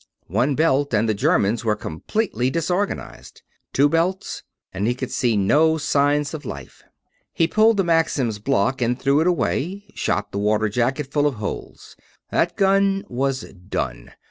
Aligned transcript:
One 0.33 0.55
belt 0.55 0.95
and 0.95 1.07
the 1.07 1.13
Germans 1.13 1.63
were 1.63 1.75
completely 1.75 2.49
disorganized; 2.49 3.43
two 3.71 3.87
belts 3.87 4.41
and 4.73 4.87
he 4.87 4.95
could 4.95 5.11
see 5.11 5.37
no 5.37 5.77
signs 5.77 6.33
of 6.33 6.43
life. 6.43 6.81
He 7.31 7.45
pulled 7.47 7.77
the 7.77 7.83
Maxim's 7.83 8.39
block 8.39 8.81
and 8.81 8.99
threw 8.99 9.19
it 9.21 9.27
away; 9.27 9.85
shot 9.93 10.31
the 10.31 10.39
water 10.39 10.69
jacket 10.69 11.11
full 11.11 11.27
of 11.27 11.35
holes. 11.35 11.95
That 12.31 12.55
gun 12.57 13.03
was 13.09 13.41
done. 13.53 14.13